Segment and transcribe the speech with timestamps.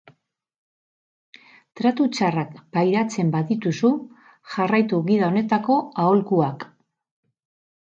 [1.79, 3.93] Tratu txarrak pairatzen badituzu,
[4.55, 6.69] jarraitu gida honetako aholkuak.